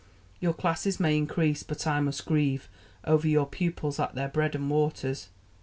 [0.39, 2.69] Your classes may increase, but I must grieve
[3.03, 5.27] Over your pupils at their bread and waters!